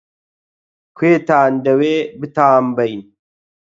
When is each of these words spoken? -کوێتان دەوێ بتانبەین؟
-کوێتان 0.95 1.51
دەوێ 1.65 1.97
بتانبەین؟ 2.19 3.01